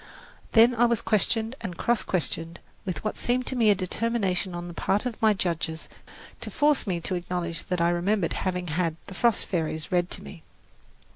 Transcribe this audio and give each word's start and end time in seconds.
Then 0.53 0.73
I 0.73 0.85
was 0.85 0.99
questioned 0.99 1.55
and 1.61 1.77
cross 1.77 2.01
questioned 2.01 2.59
with 2.85 3.03
what 3.03 3.17
seemed 3.17 3.45
to 3.45 3.55
me 3.55 3.69
a 3.69 3.75
determination 3.75 4.55
on 4.55 4.67
the 4.67 4.73
part 4.73 5.05
of 5.05 5.21
my 5.21 5.35
judges 5.35 5.89
to 6.39 6.49
force 6.49 6.87
me 6.87 6.99
to 7.01 7.13
acknowledge 7.13 7.65
that 7.65 7.81
I 7.81 7.89
remembered 7.91 8.33
having 8.33 8.65
had 8.69 8.95
"The 9.05 9.13
Frost 9.13 9.45
Fairies" 9.45 9.91
read 9.91 10.09
to 10.09 10.23
me. 10.23 10.41